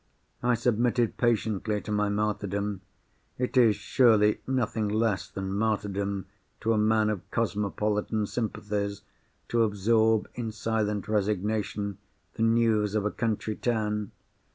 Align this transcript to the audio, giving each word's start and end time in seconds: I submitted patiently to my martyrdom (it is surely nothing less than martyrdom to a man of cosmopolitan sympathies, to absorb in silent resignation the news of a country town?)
I 0.41 0.55
submitted 0.55 1.17
patiently 1.17 1.79
to 1.81 1.91
my 1.91 2.09
martyrdom 2.09 2.81
(it 3.37 3.55
is 3.55 3.75
surely 3.75 4.39
nothing 4.47 4.89
less 4.89 5.27
than 5.29 5.53
martyrdom 5.53 6.25
to 6.61 6.73
a 6.73 6.77
man 6.79 7.11
of 7.11 7.21
cosmopolitan 7.29 8.25
sympathies, 8.25 9.03
to 9.49 9.61
absorb 9.61 10.27
in 10.33 10.51
silent 10.51 11.07
resignation 11.07 11.99
the 12.33 12.41
news 12.41 12.95
of 12.95 13.05
a 13.05 13.11
country 13.11 13.55
town?) 13.55 14.09